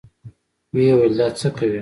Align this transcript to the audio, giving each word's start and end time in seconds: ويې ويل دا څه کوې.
ويې 0.73 0.93
ويل 0.97 1.13
دا 1.19 1.27
څه 1.39 1.47
کوې. 1.57 1.79